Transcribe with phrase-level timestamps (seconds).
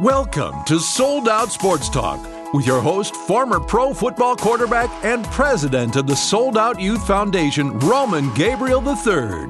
[0.00, 2.18] Welcome to Sold Out Sports Talk
[2.52, 7.78] with your host, former pro football quarterback and president of the Sold Out Youth Foundation,
[7.78, 9.48] Roman Gabriel III.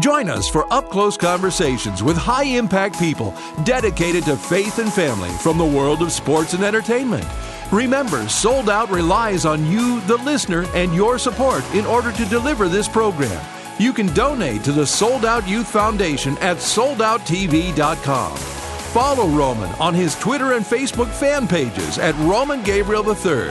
[0.00, 3.34] Join us for up close conversations with high impact people
[3.64, 7.26] dedicated to faith and family from the world of sports and entertainment.
[7.70, 12.66] Remember, Sold Out relies on you, the listener, and your support in order to deliver
[12.66, 13.44] this program.
[13.78, 18.61] You can donate to the Sold Out Youth Foundation at soldouttv.com.
[18.92, 23.48] Follow Roman on his Twitter and Facebook fan pages at Roman Gabriel III.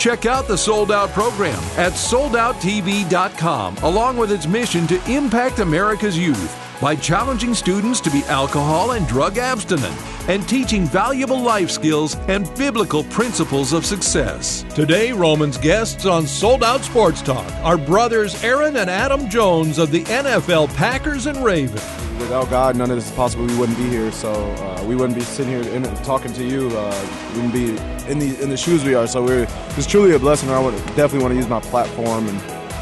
[0.00, 6.18] Check out the Sold Out program at soldouttv.com, along with its mission to impact America's
[6.18, 9.94] youth by challenging students to be alcohol and drug abstinent
[10.28, 14.64] and teaching valuable life skills and biblical principles of success.
[14.74, 19.92] Today, Roman's guests on Sold Out Sports Talk are brothers Aaron and Adam Jones of
[19.92, 22.09] the NFL Packers and Ravens.
[22.20, 23.46] Without God, none of this is possible.
[23.46, 26.68] We wouldn't be here, so uh, we wouldn't be sitting here in, talking to you.
[26.68, 27.70] Uh, we wouldn't be
[28.10, 29.06] in the in the shoes we are.
[29.06, 30.50] So we're it's truly a blessing.
[30.50, 32.40] I would definitely want to use my platform and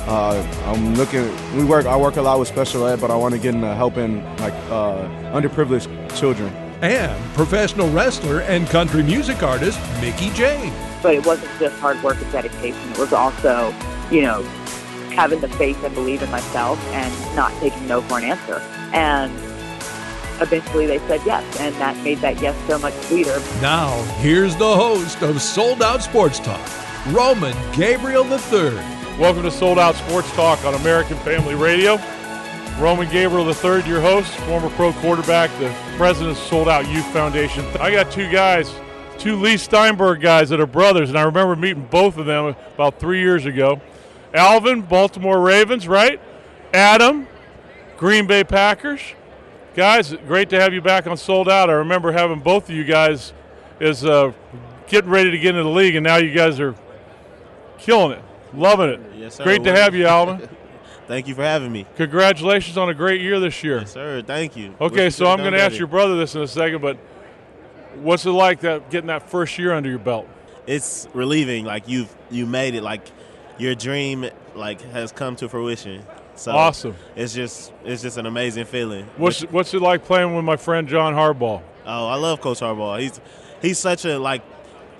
[0.08, 1.22] uh, I'm looking.
[1.56, 1.86] We work.
[1.86, 4.54] I work a lot with special ed, but I want to get into helping like
[4.70, 6.52] uh, underprivileged children.
[6.80, 10.74] And professional wrestler and country music artist Mickie James.
[11.02, 12.90] But it wasn't just hard work and dedication.
[12.90, 13.74] It was also,
[14.10, 14.42] you know,
[15.18, 18.62] having the faith and believe in myself and not taking no for an answer.
[18.92, 19.32] And
[20.40, 23.36] eventually they said yes, and that made that yes so much sweeter.
[23.60, 26.64] Now, here's the host of Sold Out Sports Talk,
[27.08, 28.76] Roman Gabriel III.
[29.18, 31.98] Welcome to Sold Out Sports Talk on American Family Radio.
[32.78, 37.66] Roman Gabriel III, your host, former pro quarterback, the president of Sold Out Youth Foundation.
[37.80, 38.72] I got two guys,
[39.18, 43.00] two Leigh Steinberg guys that are brothers, and I remember meeting both of them about
[43.00, 43.80] three years ago.
[44.34, 46.20] Alvin, Baltimore Ravens, right?
[46.72, 47.26] Adam,
[47.96, 49.00] Green Bay Packers.
[49.74, 51.70] Guys, great to have you back on Sold Out.
[51.70, 53.32] I remember having both of you guys
[53.80, 54.32] as uh,
[54.88, 56.74] getting ready to get into the league, and now you guys are
[57.78, 58.24] killing it.
[58.54, 59.00] Loving it.
[59.14, 59.44] Yes, sir.
[59.44, 60.48] Great to have you, Alvin.
[61.06, 61.86] Thank you for having me.
[61.96, 63.78] Congratulations on a great year this year.
[63.78, 64.22] Yes, sir.
[64.22, 64.74] Thank you.
[64.78, 66.98] Okay, so I'm going to ask your brother this in a second, but
[67.94, 70.28] what's it like that getting that first year under your belt?
[70.66, 71.64] It's relieving.
[71.64, 72.82] Like you've you made it.
[72.82, 73.06] Like
[73.58, 76.02] your dream like has come to fruition.
[76.34, 76.94] So Awesome.
[77.16, 79.06] It's just it's just an amazing feeling.
[79.16, 81.62] What's what's it like playing with my friend John Harbaugh?
[81.84, 83.00] Oh, I love Coach Harbaugh.
[83.00, 83.20] He's
[83.60, 84.42] he's such a like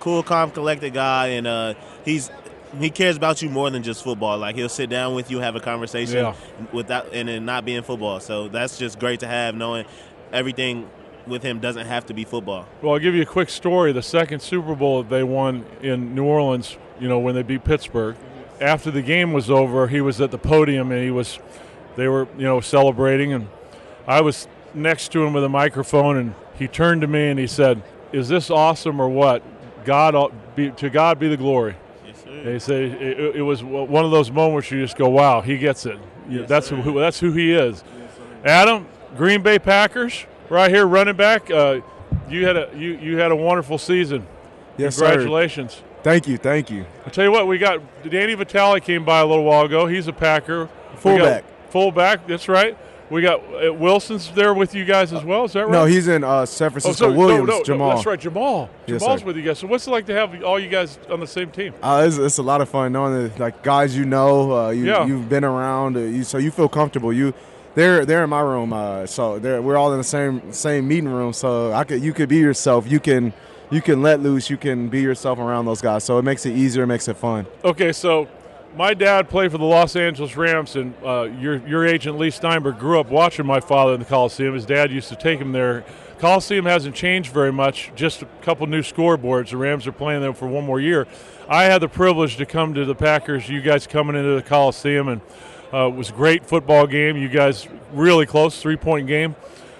[0.00, 1.74] cool, calm, collected guy, and uh,
[2.04, 2.30] he's
[2.78, 4.36] he cares about you more than just football.
[4.38, 6.34] Like he'll sit down with you, have a conversation Yeah.
[6.72, 8.20] without and it not being football.
[8.20, 9.86] So that's just great to have, knowing
[10.32, 10.88] everything
[11.26, 12.66] with him doesn't have to be football.
[12.82, 13.92] Well, I'll give you a quick story.
[13.92, 18.16] The second Super Bowl they won in New Orleans, you know, when they beat Pittsburgh.
[18.60, 21.38] After the game was over, he was at the podium and he was,
[21.96, 23.32] they were, you know, celebrating.
[23.32, 23.48] And
[24.06, 27.46] I was next to him with a microphone and he turned to me and he
[27.46, 27.82] said,
[28.12, 29.42] Is this awesome or what?
[29.84, 31.76] God, be, to God be the glory.
[32.04, 32.52] Yes, And sir.
[32.52, 35.86] he said it, it was one of those moments you just go, "Wow, he gets
[35.86, 35.98] it."
[36.28, 36.76] Yes, that's sir.
[36.76, 37.82] who that's who he is.
[38.44, 38.86] Adam,
[39.16, 41.50] Green Bay Packers, right here, running back.
[41.50, 41.80] Uh,
[42.28, 44.26] you had a you you had a wonderful season.
[44.76, 45.06] Yes, sir.
[46.02, 46.86] Thank you, thank you.
[47.06, 49.86] I tell you what, we got Danny Vitale came by a little while ago.
[49.86, 50.68] He's a Packer.
[50.96, 51.44] Fullback.
[51.70, 52.26] Fullback.
[52.26, 52.76] That's right.
[53.10, 55.44] We got uh, Wilson's there with you guys as well.
[55.44, 55.72] Is that right?
[55.72, 57.06] No, he's in uh, San Oh, Francisco.
[57.06, 57.94] so, no, Williams, no, no, Jamaal.
[57.94, 58.68] that's right, Jamaal.
[58.86, 59.26] Yes, Jamaal's sir.
[59.26, 59.58] with you guys.
[59.58, 61.72] So, what's it like to have all you guys on the same team?
[61.82, 64.84] Uh, it's, it's a lot of fun knowing that like guys you know, uh, you
[64.86, 65.06] Yeah.
[65.06, 67.10] you've been around, uh, you, so you feel comfortable.
[67.12, 67.32] You
[67.74, 71.08] they're they're in my room, uh, so they're, we're all in the same same meeting
[71.08, 71.32] room.
[71.32, 72.90] So I could you could be yourself.
[72.90, 73.32] You can
[73.70, 74.50] you can let loose.
[74.50, 76.04] You can be yourself around those guys.
[76.04, 76.84] So it makes it easier.
[76.84, 77.46] It makes it fun.
[77.64, 78.28] Okay, so
[78.76, 82.78] my dad played for the Los Angeles Rams, and uh, your your agent Leigh Steinberg
[82.78, 84.54] grew up watching my father in the Coliseum.
[84.54, 85.84] His dad used to take him there.
[86.18, 89.50] Coliseum hasn't changed very much, just a couple new scoreboards.
[89.50, 91.06] The Rams are playing there for one more year.
[91.48, 93.48] I had the privilege to come to the Packers.
[93.48, 95.20] You guys coming into the Coliseum, and
[95.72, 97.16] uh, it was a great football game.
[97.16, 99.36] You guys really close, three point game.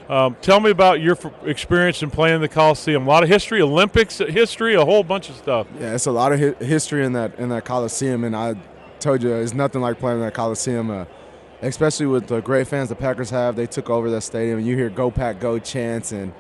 [0.09, 3.07] Um, tell me about your f- experience in playing the Coliseum.
[3.07, 5.67] A lot of history, Olympics history, a whole bunch of stuff.
[5.79, 8.55] Yeah, it's a lot of hi- history in that in that Coliseum, and I
[9.01, 10.91] told you it's nothing like playing in that Coliseum.
[10.91, 11.05] Uh,
[11.61, 14.77] especially with the great fans the Packers have, they took over that stadium, and you
[14.77, 16.33] hear "Go Pack, Go" chants, and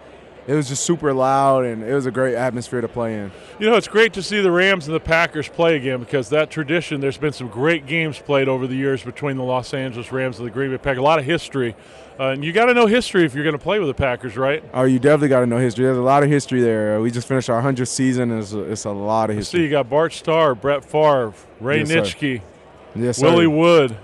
[0.46, 3.31] it was just super loud, and it was a great atmosphere to play in.
[3.58, 6.48] You know, it's great to see the Rams and the Packers play again because that
[6.50, 10.38] tradition, there's been some great games played over the years between the Los Angeles Rams
[10.38, 11.00] and the Green Bay Packers.
[11.00, 11.76] A lot of history.
[12.19, 14.37] Uh, and you got to know history if you're going to play with the Packers,
[14.37, 14.65] right?
[14.75, 15.85] Oh, you definitely got to know history.
[15.85, 17.00] There's a lot of history there.
[17.00, 18.32] We just finished our 100th season.
[18.32, 19.62] and It's a, it's a lot of See, history.
[19.62, 21.91] you got Bart Starr, Brett Favre, Ray Yes.
[21.93, 22.41] Nitschke,
[22.97, 23.26] Yes, sir.
[23.31, 23.97] Willie Wood.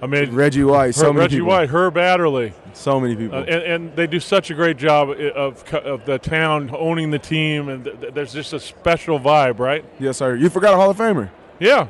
[0.00, 1.48] I mean, Reggie White, so many Reggie people.
[1.48, 3.36] White, Herb Adderley, So many people.
[3.38, 7.18] uh, and, and they do such a great job of of the town owning the
[7.18, 9.84] team, and th- th- there's just a special vibe, right?
[9.98, 10.36] yes, sir.
[10.36, 11.88] You forgot a Hall of Famer, Yeah,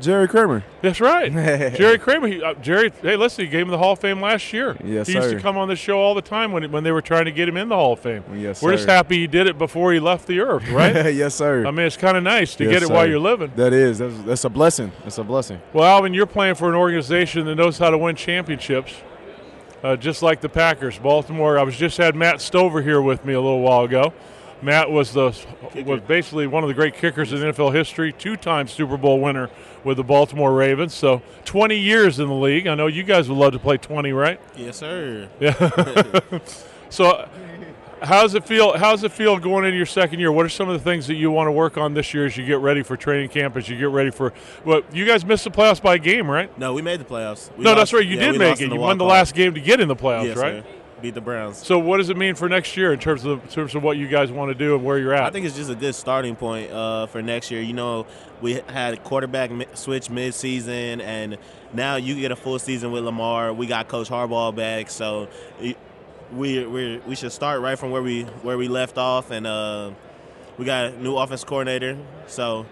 [0.00, 0.64] Jerry Kramer.
[0.82, 1.32] that's right.
[1.76, 2.92] Jerry Kramer, he, uh, Jerry.
[3.02, 4.76] Hey, listen, he gave him the Hall of Fame last year.
[4.84, 5.34] Yes, he used sir.
[5.36, 7.48] to come on the show all the time when when they were trying to get
[7.48, 8.22] him in the Hall of Fame.
[8.34, 11.14] Yes, We're just happy he did it before he left the earth, right?
[11.14, 11.66] yes, sir.
[11.66, 13.52] I mean, it's kind of nice to Yes, get it while you're living.
[13.56, 13.98] That is.
[13.98, 14.92] That's, that's a blessing.
[15.02, 15.60] That's a blessing.
[15.72, 18.94] Well, Alvin, you're playing for an organization that knows how to win championships,
[19.82, 20.98] uh, just like the Packers.
[20.98, 21.58] Baltimore.
[21.58, 24.12] I was just had Matt Stover here with me a little while ago.
[24.60, 25.36] Matt was the
[25.86, 29.50] was basically one of the great kickers in NFL history, two-time Super Bowl winner
[29.84, 30.94] with the Baltimore Ravens.
[30.94, 32.66] So 20 years in the league.
[32.66, 34.40] I know you guys would love to play 20, right?
[34.56, 35.28] Yes, sir.
[35.40, 36.20] Yeah.
[36.90, 37.28] So,
[38.00, 38.78] how's it feel?
[38.78, 40.32] How's it feel going into your second year?
[40.32, 42.34] What are some of the things that you want to work on this year as
[42.34, 43.58] you get ready for training camp?
[43.58, 44.30] As you get ready for
[44.64, 46.56] what you guys missed the playoffs by a game, right?
[46.58, 47.54] No, we made the playoffs.
[47.58, 48.06] We no, lost- that's right.
[48.06, 48.72] You yeah, did make it.
[48.72, 50.62] You won the last game to get in the playoffs, Yes, right?
[50.64, 50.70] sir.
[51.00, 51.58] Beat the Browns.
[51.58, 53.96] So, what does it mean for next year in terms of in terms of what
[53.96, 55.24] you guys want to do and where you're at?
[55.24, 57.60] I think it's just a good starting point uh, for next year.
[57.60, 58.06] You know,
[58.40, 61.38] we had a quarterback switch mid-season, and
[61.72, 63.52] now you get a full season with Lamar.
[63.52, 65.28] We got Coach Harbaugh back, so
[66.32, 69.92] we we we should start right from where we where we left off, and uh,
[70.56, 71.96] we got a new offense coordinator.
[72.26, 72.66] So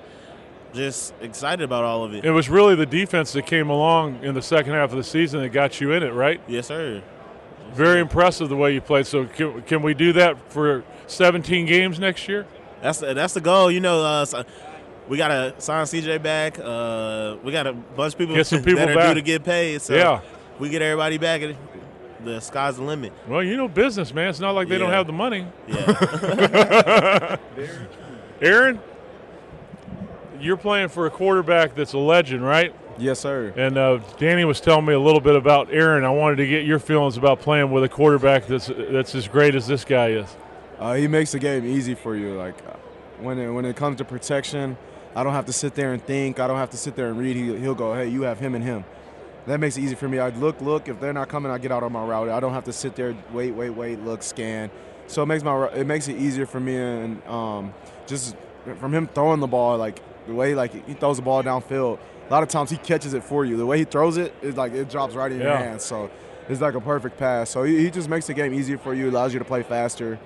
[0.74, 2.24] just excited about all of it.
[2.24, 5.40] it was really the defense that came along in the second half of the season
[5.40, 6.40] that got you in it, right?
[6.46, 7.02] Yes, sir.
[7.72, 9.06] Very impressive the way you played.
[9.06, 12.46] So, can, can we do that for 17 games next year?
[12.82, 13.70] That's the, that's the goal.
[13.70, 14.44] You know, uh, so
[15.08, 16.58] we got to sign CJ back.
[16.58, 19.08] Uh, we got a bunch of people, Get some people that are back.
[19.08, 19.82] due to get paid.
[19.82, 20.20] So Yeah.
[20.58, 21.42] we get everybody back.
[21.42, 21.56] and
[22.24, 23.12] The sky's the limit.
[23.28, 24.28] Well, you know business, man.
[24.28, 25.46] It's not like they don't have the money.
[25.68, 27.36] Yeah.
[28.42, 28.80] Aaron,
[30.40, 32.74] you're playing for a quarterback that's a legend, right?
[32.98, 33.52] Yes, sir.
[33.56, 36.04] And uh, Danny was telling me a little bit about Aaron.
[36.04, 39.54] I wanted to get your feelings about playing with a quarterback that's that's as great
[39.54, 40.34] as this guy is.
[40.78, 42.34] Uh, he makes the game easy for you.
[42.34, 42.72] Like uh,
[43.20, 44.76] when it, when it comes to protection,
[45.14, 46.40] I don't have to sit there and think.
[46.40, 47.36] I don't have to sit there and read.
[47.36, 48.84] He, he'll go, hey, you have him and him.
[49.46, 50.18] That makes it easy for me.
[50.18, 50.88] I look, look.
[50.88, 52.28] If they're not coming, I get out on my route.
[52.28, 54.70] I don't have to sit there, wait, wait, wait, look, scan.
[55.06, 56.76] So it makes my it makes it easier for me.
[56.76, 57.74] And um,
[58.06, 58.36] just
[58.74, 61.98] from him throwing the ball, like the way like he throws the ball downfield.
[62.28, 63.56] A lot of times he catches it for you.
[63.56, 65.84] The way he throws it is like it drops right in your hands.
[65.84, 66.10] So
[66.48, 67.50] it's like a perfect pass.
[67.50, 69.08] So he, he just makes the game easier for you.
[69.10, 70.18] Allows you to play faster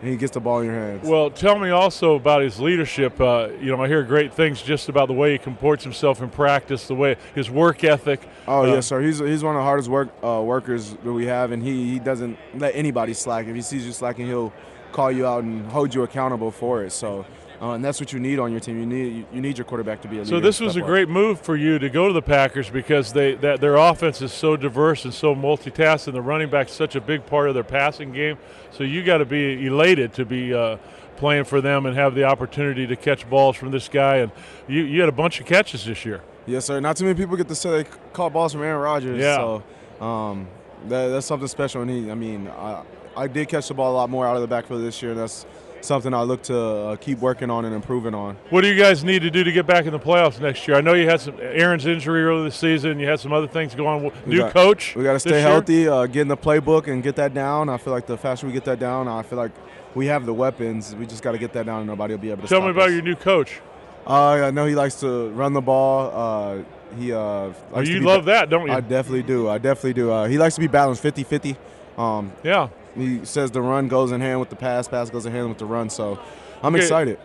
[0.00, 1.08] and he gets the ball in your hands.
[1.08, 3.20] Well, tell me also about his leadership.
[3.20, 6.28] Uh, you know, I hear great things just about the way he comports himself in
[6.28, 8.20] practice, the way his work ethic.
[8.46, 9.00] oh uh, yes, sir.
[9.00, 11.98] He's he's one of the hardest work uh, workers that we have, and he he
[11.98, 13.46] doesn't let anybody slack.
[13.46, 14.52] If he sees you slacking, he'll
[14.92, 16.92] call you out and hold you accountable for it.
[16.92, 17.24] So.
[17.60, 18.78] Uh, and that's what you need on your team.
[18.78, 20.30] You need you need your quarterback to be a leader.
[20.30, 20.86] So this was a up.
[20.86, 24.32] great move for you to go to the Packers because they that their offense is
[24.32, 27.64] so diverse and so multitask, and the running back's such a big part of their
[27.64, 28.36] passing game.
[28.72, 30.76] So you got to be elated to be uh,
[31.16, 34.16] playing for them and have the opportunity to catch balls from this guy.
[34.16, 34.32] And
[34.68, 36.22] you you had a bunch of catches this year.
[36.46, 36.78] Yes, sir.
[36.80, 39.20] Not too many people get to say they caught balls from Aaron Rodgers.
[39.20, 39.36] Yeah.
[39.36, 40.46] So um,
[40.88, 41.82] that, that's something special.
[41.82, 42.82] And he, I mean, I,
[43.16, 45.10] I did catch the ball a lot more out of the backfield this year.
[45.12, 45.44] And that's
[45.86, 48.36] something I look to uh, keep working on and improving on.
[48.50, 50.76] What do you guys need to do to get back in the playoffs next year?
[50.76, 52.98] I know you had some Aaron's injury earlier this season.
[53.00, 54.06] You had some other things going.
[54.06, 54.12] on.
[54.26, 54.94] New got- coach.
[54.94, 57.68] We got to stay healthy, uh, get in the playbook, and get that down.
[57.68, 59.52] I feel like the faster we get that down, I feel like
[59.94, 60.94] we have the weapons.
[60.94, 62.58] We just got to get that down, and nobody will be able to stop.
[62.58, 62.94] Tell me about us.
[62.94, 63.60] your new coach.
[64.06, 66.12] Uh, I know he likes to run the ball.
[66.14, 66.62] Uh,
[66.96, 68.72] he uh, Oh, you love that, don't you?
[68.72, 69.48] I definitely do.
[69.48, 70.12] I definitely do.
[70.12, 71.56] Uh, he likes to be balanced 50-50.
[71.98, 72.68] Um, yeah.
[72.96, 75.58] He says the run goes in hand with the pass, pass goes in hand with
[75.58, 75.90] the run.
[75.90, 76.18] So
[76.62, 76.82] I'm Okay.
[76.84, 77.18] excited.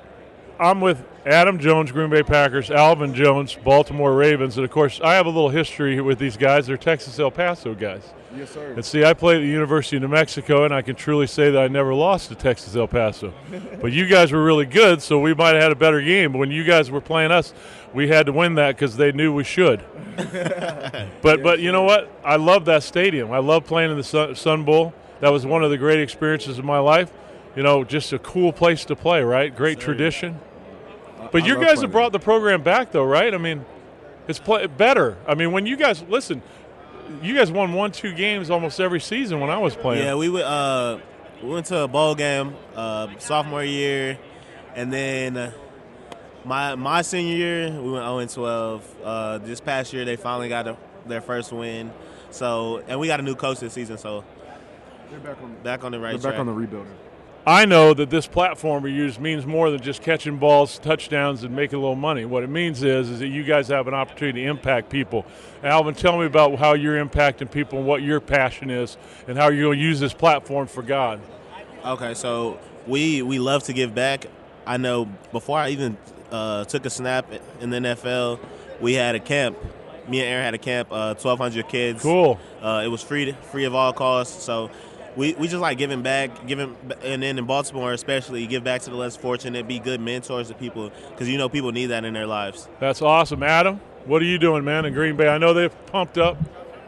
[0.60, 5.16] I'm with Adam Jones, Green Bay Packers, Alvin Jones, Baltimore Ravens, and of course, I
[5.16, 6.68] have a little history with these guys.
[6.68, 8.04] They're Texas El Paso guys.
[8.38, 8.74] Yes, sir.
[8.76, 11.50] And see, I played at the University of New Mexico, and I can truly say
[11.50, 13.34] that I never lost to Texas El Paso.
[13.82, 16.32] but you guys were really good, so we might have had a better game.
[16.32, 17.54] But when you guys were playing us,
[17.94, 19.84] we had to win that because they knew we should.
[21.22, 22.10] but but you know what?
[22.24, 23.32] I love that stadium.
[23.32, 24.94] I love playing in the Sun, Sun Bowl.
[25.22, 27.12] That was one of the great experiences of my life.
[27.56, 29.56] You know, just a cool place to play, right?
[29.56, 30.40] Great tradition.
[31.32, 33.34] But I you guys have brought the program back, though, right?
[33.34, 33.66] I mean,
[34.28, 35.18] it's play, better.
[35.28, 36.42] I mean, when you guys listen,
[37.22, 40.04] you guys won one, two games almost every season when I was playing.
[40.04, 41.00] Yeah, we went, uh,
[41.44, 44.18] we went to a bowl game uh, sophomore year,
[44.76, 45.52] and then uh,
[46.46, 48.96] my my senior year we went 0 and 12.
[49.04, 51.92] Uh, this past year they finally got a, their first win.
[52.32, 54.24] So and we got a new coach this season, so
[55.12, 56.34] They're back on, back on the right they're track.
[56.34, 56.94] back on the rebuilding.
[57.46, 61.54] I know that this platform we use means more than just catching balls, touchdowns, and
[61.54, 62.24] making a little money.
[62.24, 65.26] What it means is, is that you guys have an opportunity to impact people.
[65.64, 68.96] Alvin, tell me about how you're impacting people and what your passion is,
[69.28, 71.20] and how you're going to use this platform for God.
[71.84, 74.28] Okay, so we we love to give back.
[74.66, 75.98] I know before I even
[76.32, 77.26] uh, took a snap
[77.60, 78.40] in the NFL,
[78.80, 79.58] we had a camp.
[80.08, 82.02] Me and Aaron had a camp, uh, 1,200 kids.
[82.02, 82.40] Cool.
[82.62, 84.44] Uh, it was free, free of all costs.
[84.44, 84.70] So
[85.16, 88.90] we, we just like giving back, giving, and then in Baltimore especially, give back to
[88.90, 92.14] the less fortunate, be good mentors to people because you know people need that in
[92.14, 92.70] their lives.
[92.80, 93.82] That's awesome, Adam.
[94.06, 95.28] What are you doing, man, in Green Bay?
[95.28, 96.38] I know they've pumped up.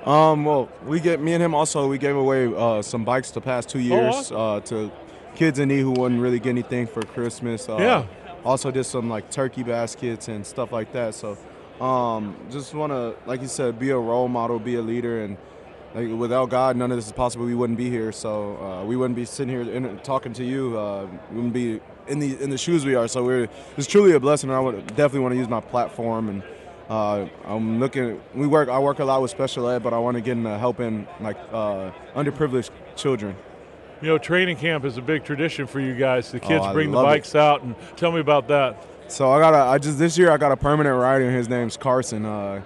[0.07, 1.87] Um, well, we get me and him also.
[1.87, 4.37] We gave away uh, some bikes the past two years awesome.
[4.37, 4.91] uh, to
[5.35, 7.69] kids in need who wouldn't really get anything for Christmas.
[7.69, 8.05] Uh, Yeah.
[8.43, 11.15] Also did some like turkey baskets and stuff like that.
[11.15, 11.37] So,
[11.79, 15.37] um, just want to, like you said, be a role model, be a leader, and
[15.93, 17.45] like, without God, none of this is possible.
[17.45, 18.11] We wouldn't be here.
[18.11, 20.77] So uh, we wouldn't be sitting here in, talking to you.
[20.77, 23.07] Uh, we wouldn't be in the in the shoes we are.
[23.07, 23.47] So we're
[23.77, 24.49] it's truly a blessing.
[24.49, 26.43] And I would definitely want to use my platform and.
[26.89, 28.21] Uh, I'm looking.
[28.35, 28.67] We work.
[28.67, 31.37] I work a lot with special ed, but I want to get into helping like
[31.51, 33.37] uh, underprivileged children.
[34.01, 36.29] You know, training camp is a big tradition for you guys.
[36.29, 37.07] The kids Oh, bring the love it.
[37.07, 38.85] bikes out, and tell me about that.
[39.07, 39.59] So I got a.
[39.71, 41.23] I just this year I got a permanent rider.
[41.25, 42.25] and His name's Carson.
[42.25, 42.61] Uh,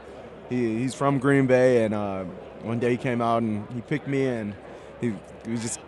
[0.49, 2.25] he he's from Green Bay, and uh,
[2.63, 4.53] one day he came out and he picked me, and
[5.01, 5.13] he,
[5.45, 5.79] he just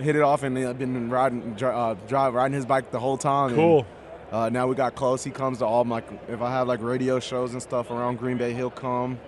[0.00, 3.48] hit it off, and I've been riding uh, drive riding his bike the whole time.
[3.48, 3.86] and, Cool.
[4.30, 5.24] uh, now we got close.
[5.24, 8.36] He comes to all my if I have like radio shows and stuff around Green
[8.36, 9.18] Bay, he'll come.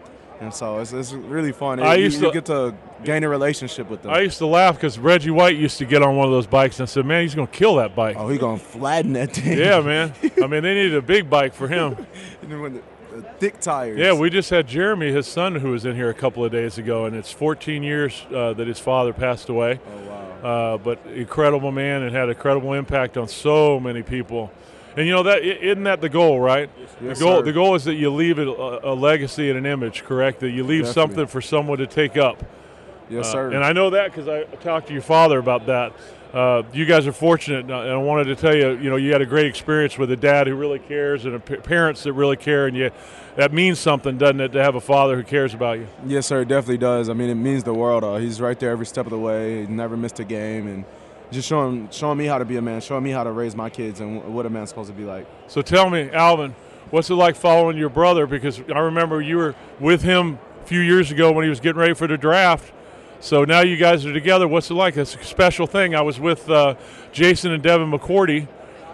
[0.40, 1.80] And so it's, it's really fun.
[1.80, 4.10] I used you, to- get to gain a relationship with them.
[4.10, 6.80] I used to laugh because Reggie White used to get on one of those bikes
[6.80, 9.58] and said, "Man, he's going to kill that bike." oh, he gonna flatten that thing.
[9.58, 10.14] Yeah, man.
[10.42, 11.94] I mean, they needed a big bike for him.
[13.12, 13.98] And then when the, the thick tires.
[13.98, 16.78] Yeah, we just had Jeremy, his son, who was in here a couple of days
[16.78, 19.80] ago, and it's 14 years uh, that his father passed away.
[19.86, 20.74] Oh wow.
[20.74, 24.50] Uh, but incredible man and had a credible impact on so many people.
[24.96, 26.68] And you know that isn't that the goal, right?
[27.00, 27.42] Yes, the goal sir.
[27.44, 30.40] the goal is that you leave it a, a legacy and an image, correct?
[30.40, 31.14] That you leave Definitely.
[31.14, 32.42] something for someone to take up.
[33.10, 33.50] Yes, Uh, sir.
[33.50, 35.92] and I know that because I talked to your father about that.
[36.32, 39.20] Uh, you guys are fortunate, and I wanted to tell you, you know, you had
[39.20, 42.68] a great experience with a dad who really cares and a parents that really care,
[42.68, 42.90] and you,
[43.34, 45.88] that means something, doesn't it, to have a father who cares about you?
[46.06, 46.42] Yes, sir.
[46.42, 47.08] It definitely does.
[47.08, 48.04] I mean, it means the world.
[48.04, 49.62] Uh, he's right there every step of the way.
[49.62, 50.84] He never missed a game, and
[51.32, 53.68] just showing showing me how to be a man, showing me how to raise my
[53.68, 55.26] kids, and wh- what a man's supposed to be like.
[55.48, 56.54] So tell me, Alvin,
[56.90, 58.28] what's it like following your brother?
[58.28, 61.80] Because I remember you were with him a few years ago when he was getting
[61.80, 62.72] ready for the draft.
[63.20, 64.48] So now you guys are together.
[64.48, 64.96] What's it like?
[64.96, 65.94] It's a special thing.
[65.94, 66.74] I was with uh,
[67.12, 68.48] Jason and Devin McCourty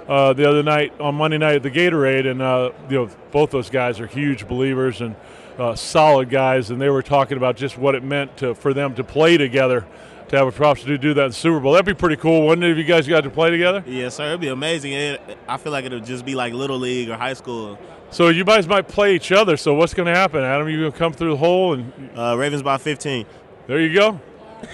[0.08, 3.50] uh, the other night on Monday night at the Gatorade, and uh, you know both
[3.50, 5.14] those guys are huge believers and
[5.58, 8.94] uh, solid guys, and they were talking about just what it meant to, for them
[8.96, 9.86] to play together,
[10.28, 11.72] to have a opportunity to do that in the Super Bowl.
[11.72, 12.72] That'd be pretty cool, wouldn't it?
[12.72, 13.82] If you guys got to play together.
[13.86, 14.26] Yes, sir.
[14.26, 14.92] It'd be amazing.
[14.92, 17.78] It, I feel like it'll just be like little league or high school.
[18.10, 19.56] So you guys might play each other.
[19.56, 20.68] So what's going to happen, Adam?
[20.68, 23.24] You going to come through the hole, and Uh, Ravens by 15.
[23.66, 24.20] There you go.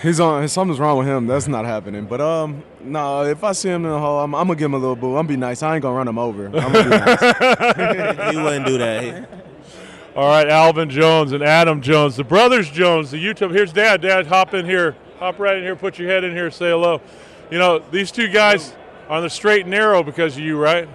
[0.01, 0.47] He's on.
[0.49, 1.27] Something's wrong with him.
[1.27, 2.07] That's not happening.
[2.07, 3.25] But um, no.
[3.25, 5.11] If I see him in the hall, I'm, I'm gonna give him a little boo.
[5.11, 5.63] I'm gonna be nice.
[5.63, 6.47] I ain't gonna run him over.
[6.47, 8.31] I'm gonna be nice.
[8.33, 9.29] he wouldn't do that.
[10.17, 13.51] All right, Alvin Jones and Adam Jones, the brothers Jones, the YouTube.
[13.51, 14.03] Here's Dad.
[14.03, 14.95] Dad, hop in here.
[15.19, 15.75] Hop right in here.
[15.75, 16.51] Put your head in here.
[16.51, 17.01] Say hello.
[17.51, 18.75] You know these two guys
[19.09, 20.89] are on the straight and narrow because of you, right?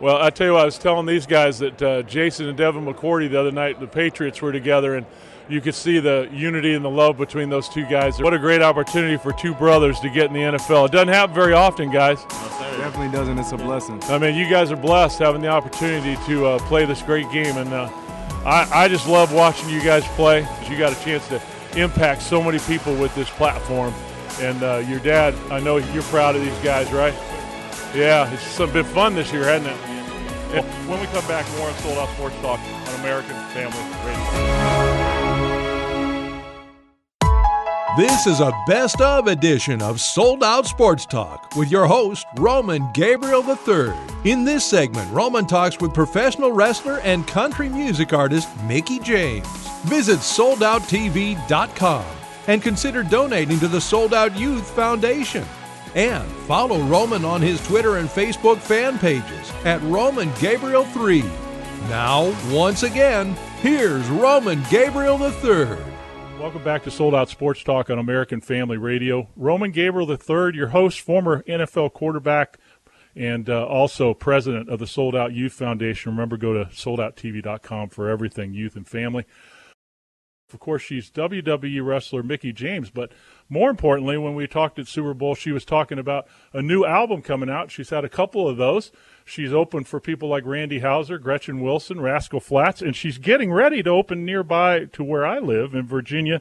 [0.00, 2.84] Well, I tell you what, I was telling these guys that uh, Jason and Devin
[2.84, 5.06] McCourty the other night, the Patriots were together, and
[5.48, 8.20] you could see the unity and the love between those two guys.
[8.20, 10.86] What a great opportunity for two brothers to get in the NFL.
[10.86, 12.22] It doesn't happen very often, guys.
[12.78, 13.38] definitely doesn't.
[13.38, 14.02] It's a blessing.
[14.04, 17.56] I mean, you guys are blessed having the opportunity to uh, play this great game,
[17.56, 17.88] and uh,
[18.44, 20.42] I, I just love watching you guys play.
[20.42, 21.40] 'cause You got a chance to
[21.76, 23.92] impact so many people with this platform,
[24.40, 25.34] and uh, your dad.
[25.50, 27.14] I know you're proud of these guys, right?
[27.94, 29.78] Yeah, it's just been fun this year, hasn't it?
[30.54, 34.87] And when we come back, more on Sold Out Sports Talk on American Family Radio.
[37.98, 42.92] This is a best of edition of Sold Out Sports Talk with your host, Roman
[42.92, 43.92] Gabriel III.
[44.22, 49.48] In this segment, Roman talks with professional wrestler and country music artist Mickie James.
[49.86, 52.04] Visit soldouttv.com
[52.46, 55.44] and consider donating to the Sold Out Youth Foundation.
[55.96, 61.22] And follow Roman on his Twitter and Facebook fan pages at Roman Gabriel 3.
[61.88, 65.87] Now, once again, here's Roman Gabriel III.
[66.38, 69.28] Welcome back to Sold Out Sports Talk on American Family Radio.
[69.34, 72.58] Roman Gabriel III, your host, former NFL quarterback,
[73.16, 76.12] and uh, also president of the Sold Out Youth Foundation.
[76.12, 79.26] Remember, go to soldouttv.com for everything youth and family.
[80.52, 83.12] Of course, she's WWE wrestler Mickie James, but
[83.50, 87.20] more importantly, when we talked at Super Bowl, she was talking about a new album
[87.20, 87.70] coming out.
[87.70, 88.90] She's had a couple of those.
[89.26, 93.82] She's open for people like Randy Houser, Gretchen Wilson, Rascal Flatts, and she's getting ready
[93.82, 96.40] to open nearby to where I live in Virginia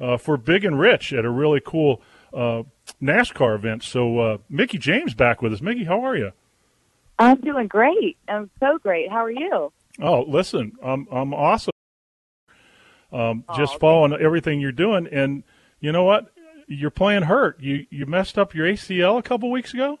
[0.00, 2.64] uh, for Big and Rich at a really cool uh,
[3.00, 3.84] NASCAR event.
[3.84, 5.60] So, uh, Mickie James back with us.
[5.60, 6.32] Mickey, how are you?
[7.20, 8.16] I'm doing great.
[8.26, 9.12] I'm so great.
[9.12, 9.72] How are you?
[10.02, 11.73] Oh, listen, I'm I'm awesome.
[13.14, 15.44] Um, oh, just following everything you're doing, and
[15.78, 16.32] you know what?
[16.66, 17.60] You're playing hurt.
[17.60, 20.00] You you messed up your ACL a couple weeks ago.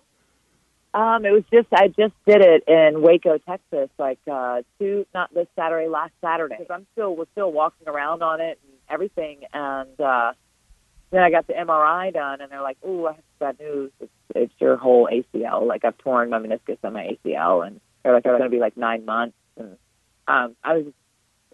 [0.94, 5.32] Um, it was just I just did it in Waco, Texas, like uh, two not
[5.32, 6.56] this Saturday, last Saturday.
[6.58, 10.32] Because I'm still we're still walking around on it and everything, and uh,
[11.12, 13.92] then I got the MRI done, and they're like, "Oh, I have bad news.
[14.00, 15.66] It's, it's your whole ACL.
[15.68, 18.58] Like I've torn my meniscus on my ACL, and they're like, it's going to be
[18.58, 19.76] like nine months." And
[20.26, 20.92] um, I was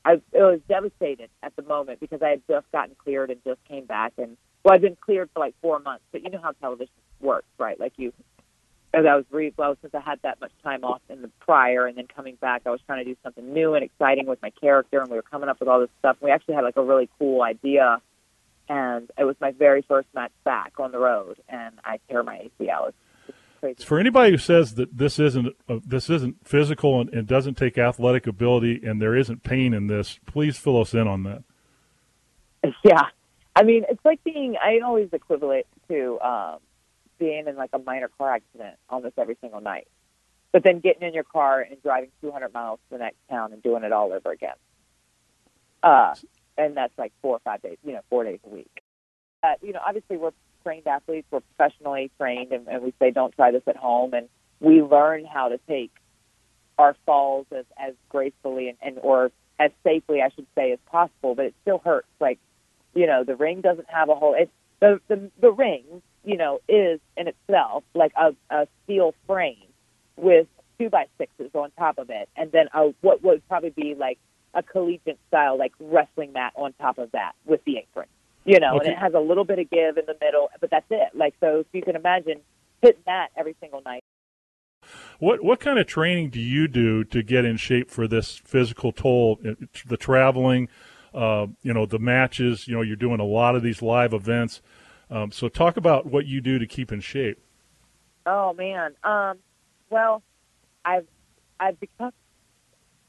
[0.04, 3.62] I, I was devastated at the moment because I had just gotten cleared and just
[3.68, 6.04] came back, and well, I've been cleared for like four months.
[6.12, 7.78] But you know how television works, right?
[7.78, 8.12] Like you,
[8.94, 11.86] as I was re well since I had that much time off in the prior,
[11.86, 14.50] and then coming back, I was trying to do something new and exciting with my
[14.50, 16.16] character, and we were coming up with all this stuff.
[16.20, 18.00] And we actually had like a really cool idea,
[18.68, 22.48] and it was my very first match back on the road, and I tear my
[22.60, 22.88] ACL.
[22.88, 22.96] It's
[23.60, 23.84] crazy.
[23.84, 27.78] For anybody who says that this isn't uh, this isn't physical and, and, doesn't take
[27.78, 31.44] athletic ability and there isn't pain in this, please fill us in on that.
[32.84, 33.06] Yeah,
[33.56, 36.58] I mean it's like being I always equivalent to um,
[37.18, 39.88] being in like a minor car accident almost every single night,
[40.52, 43.62] but then getting in your car and driving 200 miles to the next town and
[43.62, 44.56] doing it all over again.
[45.82, 46.14] Uh,
[46.58, 48.82] and that's like four or five days, you know, four days a week.
[49.42, 51.26] Uh, you know, obviously we're trained athletes.
[51.30, 54.14] We're professionally trained, and, and we say don't try this at home.
[54.14, 54.28] And
[54.60, 55.90] we learn how to take
[56.78, 61.34] our falls as, as gracefully and, and or as safely, I should say, as possible.
[61.34, 62.08] But it still hurts.
[62.20, 62.38] Like,
[62.94, 64.34] you know, the ring doesn't have a hole.
[64.38, 65.84] It's the the, the ring,
[66.24, 69.56] you know, is in itself like a, a steel frame
[70.16, 70.46] with
[70.78, 74.18] two by sixes on top of it, and then a what would probably be like
[74.54, 78.08] a collegiate style like wrestling mat on top of that with the apron
[78.50, 78.88] you know, okay.
[78.88, 81.10] and it has a little bit of give in the middle, but that's it.
[81.14, 82.40] Like so, if you can imagine
[82.82, 84.02] hitting that every single night.
[85.20, 88.90] What what kind of training do you do to get in shape for this physical
[88.90, 89.38] toll?
[89.86, 90.68] The traveling,
[91.14, 92.66] uh, you know, the matches.
[92.66, 94.62] You know, you're doing a lot of these live events.
[95.10, 97.38] Um, so talk about what you do to keep in shape.
[98.26, 99.38] Oh man, um,
[99.90, 100.22] well,
[100.84, 101.06] I've
[101.60, 102.12] I've become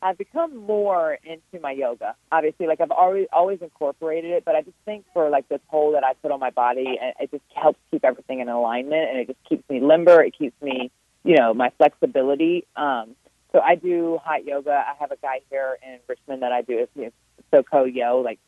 [0.01, 2.15] I've become more into my yoga.
[2.31, 5.91] Obviously, like I've always always incorporated it, but I just think for like the toll
[5.93, 9.27] that I put on my body, it just helps keep everything in alignment, and it
[9.27, 10.21] just keeps me limber.
[10.23, 10.91] It keeps me,
[11.23, 12.65] you know, my flexibility.
[12.75, 13.15] Um,
[13.51, 14.71] so I do hot yoga.
[14.71, 16.85] I have a guy here in Richmond that I do.
[16.95, 17.15] It's
[17.53, 18.39] SoCo Yo, like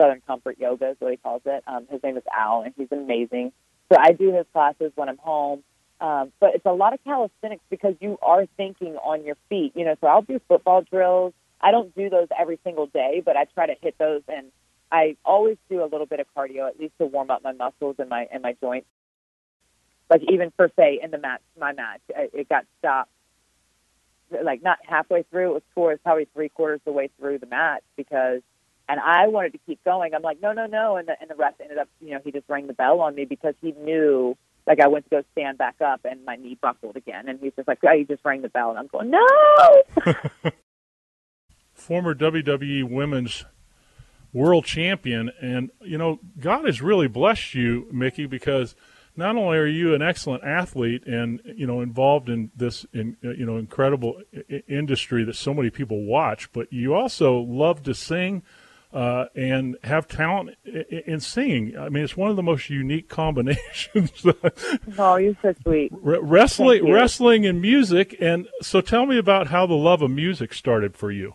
[0.00, 1.64] Southern Comfort Yoga is what he calls it.
[1.66, 3.52] Um, his name is Al, and he's amazing.
[3.92, 5.64] So I do his classes when I'm home.
[6.00, 9.72] Um, but it's a lot of calisthenics because you are thinking on your feet.
[9.74, 11.34] You know, so I'll do football drills.
[11.60, 14.46] I don't do those every single day, but I try to hit those, and
[14.92, 17.96] I always do a little bit of cardio at least to warm up my muscles
[17.98, 18.86] and my and my joints.
[20.08, 23.10] Like even for say in the match, my match, it got stopped
[24.30, 25.50] like not halfway through.
[25.50, 28.40] It was towards probably three quarters of the way through the match because,
[28.88, 30.14] and I wanted to keep going.
[30.14, 32.32] I'm like, no, no, no, and the and the ref ended up, you know, he
[32.32, 34.36] just rang the bell on me because he knew
[34.68, 37.54] like I went to go stand back up and my knee buckled again, and he's
[37.56, 40.12] just like, "Oh, you just rang the bell," and I'm going, "No."
[41.72, 43.46] Former WWE Women's
[44.32, 48.74] World Champion, and you know, God has really blessed you, Mickie, because
[49.16, 53.30] not only are you an excellent athlete and you know involved in this in, uh,
[53.30, 54.20] you know incredible
[54.68, 58.42] industry that so many people watch, but you also love to sing
[58.92, 61.76] uh, and have talent in singing.
[61.76, 64.24] I mean, it's one of the most unique combinations.
[64.98, 65.92] oh, you're so sweet.
[65.92, 68.16] wrestling, wrestling, and music.
[68.20, 71.34] And so, tell me about how the love of music started for you.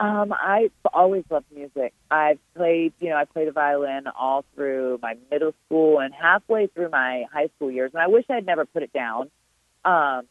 [0.00, 1.92] Um, I always loved music.
[2.10, 6.66] I've played, you know, I played the violin all through my middle school and halfway
[6.66, 9.30] through my high school years, and I wish I'd never put it down.
[9.84, 10.22] Um,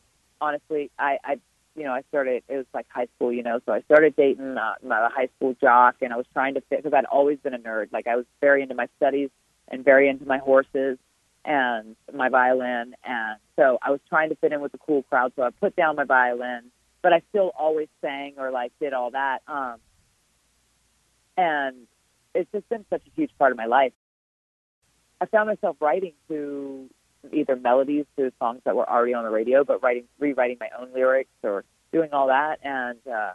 [0.41, 1.39] honestly, I, I
[1.76, 4.58] you know, I started, it was like high school, you know, so I started dating
[4.58, 7.54] uh, my high school jock and I was trying to fit, because I'd always been
[7.54, 7.88] a nerd.
[7.92, 9.30] Like I was very into my studies
[9.70, 10.98] and very into my horses
[11.46, 12.96] and my violin.
[13.04, 15.32] And so I was trying to fit in with the cool crowd.
[15.36, 19.12] So I put down my violin, but I still always sang or like did all
[19.12, 19.40] that.
[19.48, 19.78] Um,
[21.38, 21.88] and
[22.36, 23.94] it's just been such a huge part of my life.
[25.22, 26.90] I found myself writing to
[27.42, 30.94] either melodies to songs that were already on the radio, but writing, rewriting my own
[30.94, 32.60] lyrics or doing all that.
[32.64, 33.34] And uh,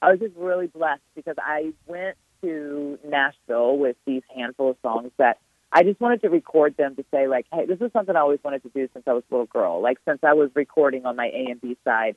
[0.00, 5.10] I was just really blessed because I went to Nashville with these handful of songs
[5.18, 5.38] that
[5.72, 8.40] I just wanted to record them to say like, hey, this is something I always
[8.42, 9.80] wanted to do since I was a little girl.
[9.80, 12.16] Like since I was recording on my A and B side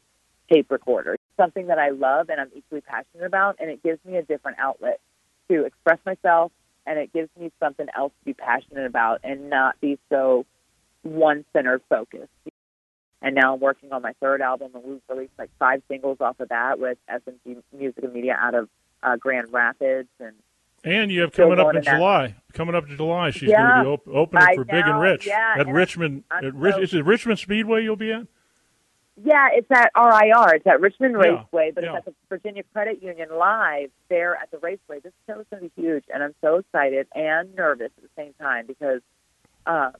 [0.52, 4.18] tape recorder, something that I love and I'm equally passionate about, and it gives me
[4.18, 5.00] a different outlet
[5.50, 6.52] to express myself,
[6.86, 10.46] and it gives me something else to be passionate about and not be so
[11.04, 12.28] one centered focus.
[13.22, 16.39] And now I'm working on my third album, and we've released like five singles off
[16.42, 18.68] of that with SMG Music and Media out of
[19.02, 20.34] uh, Grand Rapids and
[20.86, 22.36] and you have coming up in July.
[22.52, 25.26] Coming up in July, she's yeah, going to be op- opening for Big and Rich
[25.26, 26.24] yeah, at and Richmond.
[26.30, 28.28] I'm At Rich, so- is it Richmond Speedway you'll be at?
[29.24, 30.56] Yeah, it's at RIR.
[30.56, 34.50] It's at Richmond Yeah, Raceway, but it's at the Virginia Credit Union live there at
[34.50, 35.00] the Raceway.
[35.02, 38.10] This show is going to be huge, and I'm so excited and nervous at the
[38.18, 39.02] same time because,
[39.68, 39.92] uh,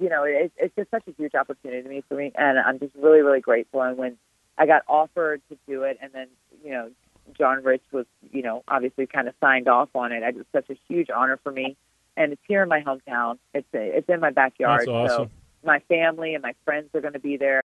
[0.00, 2.78] you know, it, it's just such a huge opportunity to me for me, and I'm
[2.78, 3.82] just really, really grateful.
[3.82, 4.16] And when
[4.58, 6.28] I got offered to do it, and then
[6.64, 6.90] you know,
[7.38, 10.22] John Rich was, you know, obviously kind of signed off on it.
[10.22, 11.76] It was such a huge honor for me,
[12.16, 13.38] and it's here in my hometown.
[13.54, 14.80] It's it's in my backyard.
[14.80, 15.26] That's awesome.
[15.26, 15.30] So
[15.64, 17.62] my family and my friends are going to be there.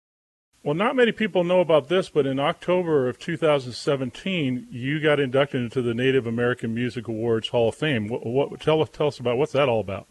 [0.64, 5.60] Well, not many people know about this, but in October of 2017, you got inducted
[5.60, 8.06] into the Native American Music Awards Hall of Fame.
[8.06, 10.06] What, what tell us tell us about what's that all about?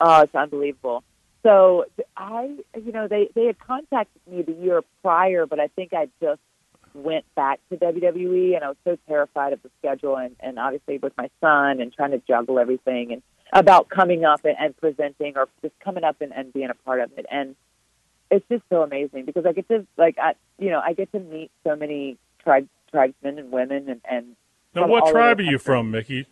[0.00, 1.02] Oh, it's unbelievable.
[1.46, 1.84] So
[2.16, 6.08] I, you know, they they had contacted me the year prior, but I think I
[6.20, 6.40] just
[6.92, 10.98] went back to WWE, and I was so terrified of the schedule, and and obviously
[10.98, 15.36] with my son and trying to juggle everything, and about coming up and, and presenting
[15.36, 17.54] or just coming up and, and being a part of it, and
[18.28, 21.20] it's just so amazing because I get to like, I, you know, I get to
[21.20, 24.36] meet so many tribe tribesmen and women, and and
[24.74, 26.26] Now, what tribe are you from, Mickie?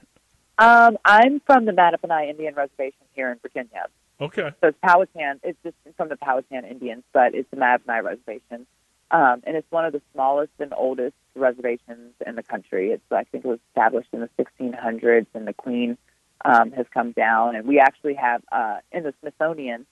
[0.59, 3.87] Um, I'm from the Mattaponi Indian Reservation here in Virginia.
[4.20, 4.50] Okay.
[4.61, 5.40] So it's Powhatan.
[5.42, 8.66] It's just from the Powhatan Indians, but it's the Mattaponi Reservation,
[9.11, 12.90] um, and it's one of the smallest and oldest reservations in the country.
[12.90, 15.98] It's I think it was established in the 1600s, and the Queen
[16.44, 19.87] um, has come down, and we actually have uh, in the Smithsonian.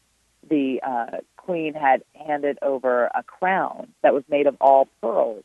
[0.49, 5.45] The uh, Queen had handed over a crown that was made of all pearls,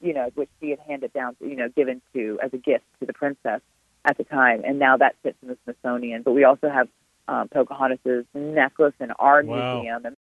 [0.00, 3.06] you know, which she had handed down, you know, given to as a gift to
[3.06, 3.60] the princess
[4.04, 6.22] at the time, and now that sits in the Smithsonian.
[6.22, 6.88] But we also have
[7.30, 9.82] um, Pocahontas's necklace in our Wow.
[9.82, 10.04] museum.
[10.06, 10.16] And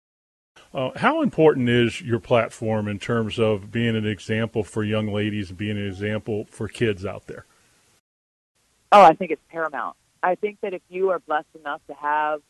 [0.74, 5.50] Uh, how important is your platform in terms of being an example for young ladies
[5.50, 7.44] and being an example for kids out there?
[8.92, 9.96] oh, I think it's paramount.
[10.22, 12.40] I think that if you are blessed enough to have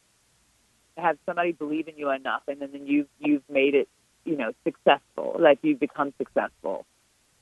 [0.97, 3.89] have somebody believe in you enough, and then, then you've you've made it,
[4.25, 6.87] you know, successful, like you've become successful.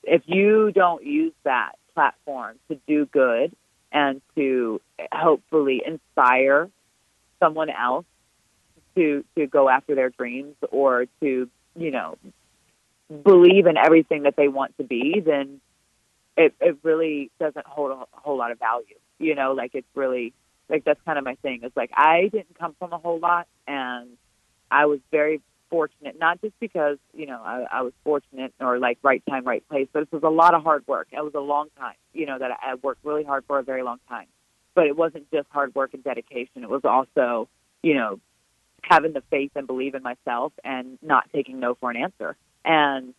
[0.02, 3.54] If you don't use that platform to do good
[3.92, 4.80] and to
[5.12, 6.68] hopefully inspire
[7.44, 8.06] someone else
[8.96, 12.16] to to go after their dreams or to you know
[13.22, 15.60] believe in everything that they want to be, then
[16.36, 18.96] it it really doesn't hold a whole lot of value.
[19.18, 20.32] You know, like it's really
[20.68, 21.60] like that's kind of my thing.
[21.62, 24.08] It's like I didn't come from a whole lot, and
[24.70, 26.18] I was very fortunate.
[26.18, 29.88] Not just because you know I, I was fortunate or like right time, right place,
[29.92, 31.08] but it was a lot of hard work.
[31.12, 31.96] It was a long time.
[32.12, 34.26] You know that I, I worked really hard for a very long time.
[34.74, 36.62] But it wasn't just hard work and dedication.
[36.62, 37.48] It was also
[37.82, 38.20] you know
[38.82, 42.36] having the faith and believe in myself and not taking no for an answer.
[42.64, 43.14] And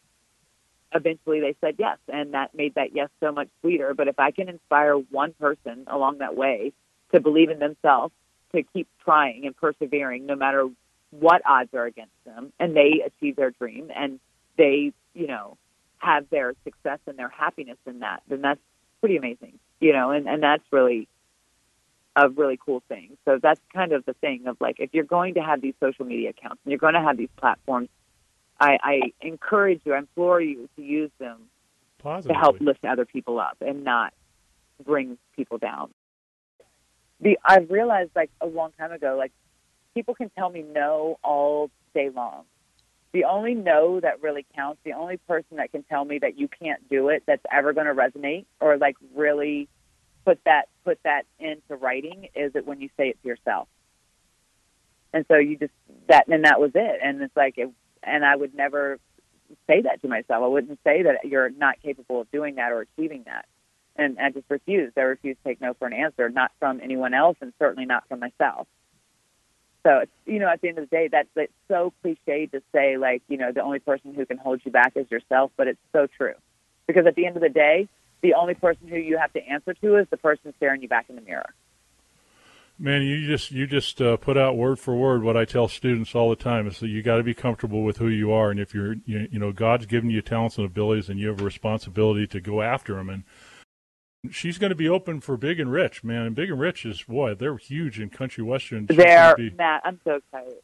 [0.93, 3.93] eventually they said yes, and that made that yes so much sweeter.
[3.93, 6.73] But if I can inspire one person along that way
[7.13, 8.13] to believe in themselves,
[8.53, 10.67] to keep trying and persevering, no matter
[11.11, 14.19] what odds are against them, and they achieve their dream and
[14.57, 15.57] they, you know,
[15.97, 18.59] have their success and their happiness in that, then that's
[18.99, 21.07] pretty amazing, you know, and, and that's really
[22.15, 23.17] a really cool things.
[23.25, 26.05] So that's kind of the thing of like, if you're going to have these social
[26.05, 27.89] media accounts and you're going to have these platforms,
[28.59, 31.41] I, I encourage you, I implore you to use them
[32.01, 34.13] to help lift other people up and not
[34.85, 35.91] bring people down.
[37.19, 39.31] The I've realized like a long time ago, like
[39.93, 42.43] people can tell me no all day long.
[43.13, 46.49] The only no that really counts, the only person that can tell me that you
[46.49, 49.69] can't do it that's ever going to resonate or like really
[50.25, 53.67] put that put that into writing is it when you say it to yourself.
[55.13, 55.73] And so you just
[56.09, 56.99] that and that was it.
[57.01, 57.69] And it's like it,
[58.03, 58.99] and I would never
[59.67, 60.43] say that to myself.
[60.43, 63.45] I wouldn't say that you're not capable of doing that or achieving that.
[63.95, 64.97] And I just refused.
[64.97, 68.07] I refused to take no for an answer, not from anyone else and certainly not
[68.09, 68.67] from myself.
[69.83, 72.97] So, you know, at the end of the day, that's it's so cliche to say,
[72.97, 75.79] like, you know, the only person who can hold you back is yourself, but it's
[75.93, 76.33] so true.
[76.87, 77.87] Because at the end of the day,
[78.21, 81.05] the only person who you have to answer to is the person staring you back
[81.09, 81.53] in the mirror.
[82.77, 86.13] Man, you just you just uh, put out word for word what I tell students
[86.13, 88.59] all the time is that you got to be comfortable with who you are, and
[88.59, 91.45] if you're you, you know God's given you talents and abilities, and you have a
[91.45, 93.09] responsibility to go after them.
[93.09, 93.23] And
[94.31, 96.25] She's going to be open for Big and Rich, man.
[96.25, 98.87] And Big and Rich is boy, they're huge in country western.
[98.87, 99.51] She's there, be...
[99.51, 99.81] Matt.
[99.83, 100.59] I'm so excited.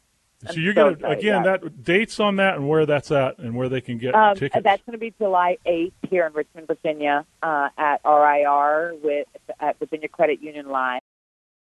[0.50, 1.56] So you're so gonna again yeah.
[1.58, 4.64] that dates on that and where that's at and where they can get um, tickets.
[4.64, 9.28] That's going to be July 8th here in Richmond, Virginia, uh, at RIR with
[9.60, 11.00] at Virginia Credit Union Live.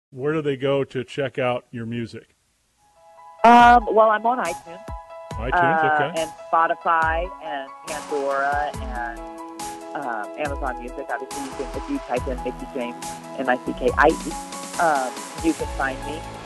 [0.09, 2.35] Where do they go to check out your music?
[3.43, 4.83] Um, well, I'm on iTunes.
[5.33, 6.21] iTunes, uh, okay.
[6.21, 9.19] And Spotify and Pandora and
[9.95, 11.05] um, Amazon Music.
[11.09, 13.05] Obviously, you can, if you type in Mickie James,
[13.37, 16.42] M-I-C-K-I-E, um, you can find me.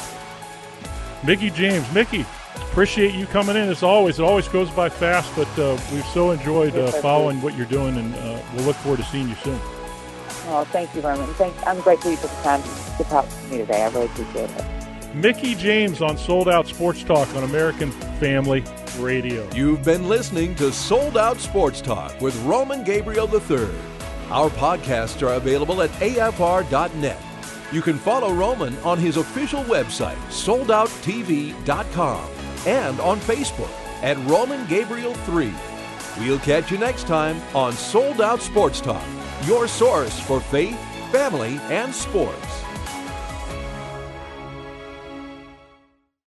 [1.23, 1.91] Mickie James.
[1.93, 2.25] Mickie,
[2.55, 4.19] appreciate you coming in as always.
[4.19, 7.97] It always goes by fast, but uh, we've so enjoyed uh, following what you're doing,
[7.97, 9.59] and uh, we'll look forward to seeing you soon.
[10.49, 11.27] Oh, thank you, Roman.
[11.33, 12.61] Thank, I'm grateful you took the time
[12.97, 13.83] to talk to me today.
[13.83, 14.65] I really appreciate it.
[15.13, 18.63] Mickie James on Sold Out Sports Talk on American Family
[18.99, 19.49] Radio.
[19.53, 23.67] You've been listening to Sold Out Sports Talk with Roman Gabriel III.
[24.29, 27.17] Our podcasts are available at afr.net.
[27.71, 32.29] You can follow Roman on his official website, soldouttv.com,
[32.65, 35.53] and on Facebook at Roman Gabriel 3.
[36.19, 39.03] We'll catch you next time on Sold Out Sports Talk,
[39.45, 40.79] your source for faith,
[41.11, 42.66] family, and sports.